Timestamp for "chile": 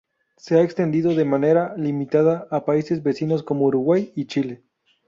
4.25-4.63